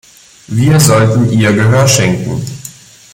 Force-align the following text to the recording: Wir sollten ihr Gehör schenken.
Wir 0.47 0.79
sollten 0.79 1.31
ihr 1.31 1.53
Gehör 1.53 1.87
schenken. 1.87 2.43